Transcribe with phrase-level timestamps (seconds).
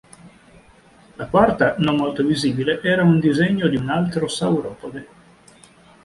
[1.17, 5.07] La quarta, non molto visibile, era un disegno di un altro sauropode.